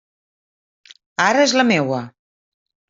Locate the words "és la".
1.49-1.69